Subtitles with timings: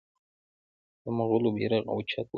[1.03, 2.29] د مغولو بیرغ اوچت وساتي.